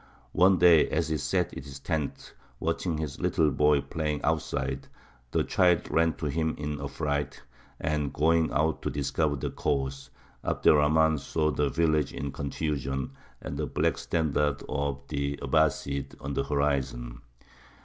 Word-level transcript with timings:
One 0.31 0.57
day, 0.57 0.89
as 0.89 1.09
he 1.09 1.17
sat 1.17 1.53
in 1.53 1.61
his 1.63 1.79
tent 1.79 2.33
watching 2.59 2.97
his 2.97 3.21
little 3.21 3.51
boy 3.51 3.81
playing 3.81 4.23
outside, 4.23 4.87
the 5.29 5.43
child 5.43 5.91
ran 5.91 6.13
to 6.13 6.25
him 6.25 6.55
in 6.57 6.81
affright, 6.81 7.43
and, 7.79 8.11
going 8.11 8.51
out 8.51 8.81
to 8.81 8.89
discover 8.89 9.35
the 9.35 9.51
cause, 9.51 10.09
Abd 10.43 10.65
er 10.65 10.71
Rahmān 10.73 11.19
saw 11.19 11.51
the 11.51 11.69
village 11.69 12.13
in 12.13 12.31
confusion, 12.31 13.11
and 13.43 13.57
the 13.57 13.67
black 13.67 13.99
standards 13.99 14.63
of 14.67 15.01
the 15.09 15.37
Abbāsides 15.37 16.15
on 16.19 16.33
the 16.33 16.45
horizon. 16.45 17.21